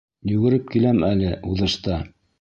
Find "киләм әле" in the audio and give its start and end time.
0.75-1.37